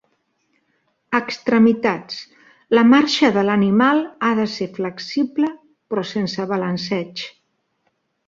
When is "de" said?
3.35-3.43, 4.41-4.45